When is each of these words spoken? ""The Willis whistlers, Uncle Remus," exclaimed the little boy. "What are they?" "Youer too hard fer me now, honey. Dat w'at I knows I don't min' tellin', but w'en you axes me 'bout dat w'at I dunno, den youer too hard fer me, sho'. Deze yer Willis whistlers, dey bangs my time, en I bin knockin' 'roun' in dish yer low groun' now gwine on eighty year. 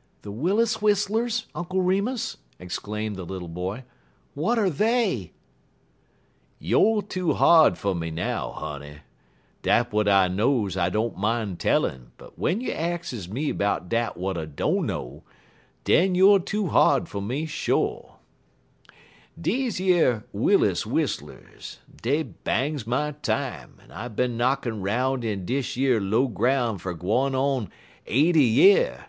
""The 0.22 0.30
Willis 0.30 0.80
whistlers, 0.80 1.46
Uncle 1.52 1.82
Remus," 1.82 2.36
exclaimed 2.60 3.16
the 3.16 3.24
little 3.24 3.48
boy. 3.48 3.82
"What 4.34 4.56
are 4.56 4.70
they?" 4.70 5.32
"Youer 6.62 7.02
too 7.08 7.32
hard 7.34 7.76
fer 7.76 7.92
me 7.92 8.12
now, 8.12 8.52
honey. 8.52 8.98
Dat 9.62 9.86
w'at 9.90 10.06
I 10.08 10.28
knows 10.28 10.76
I 10.76 10.90
don't 10.90 11.18
min' 11.18 11.56
tellin', 11.56 12.12
but 12.18 12.36
w'en 12.36 12.60
you 12.60 12.70
axes 12.70 13.28
me 13.28 13.50
'bout 13.50 13.88
dat 13.88 14.14
w'at 14.14 14.38
I 14.38 14.44
dunno, 14.44 15.24
den 15.82 16.14
youer 16.14 16.38
too 16.46 16.68
hard 16.68 17.08
fer 17.08 17.20
me, 17.20 17.44
sho'. 17.44 18.18
Deze 19.36 19.80
yer 19.80 20.22
Willis 20.32 20.86
whistlers, 20.86 21.78
dey 22.00 22.22
bangs 22.22 22.86
my 22.86 23.10
time, 23.22 23.78
en 23.82 23.90
I 23.90 24.06
bin 24.06 24.36
knockin' 24.36 24.82
'roun' 24.82 25.24
in 25.24 25.44
dish 25.44 25.76
yer 25.76 26.00
low 26.00 26.28
groun' 26.28 26.76
now 26.84 26.92
gwine 26.92 27.34
on 27.34 27.70
eighty 28.06 28.44
year. 28.44 29.06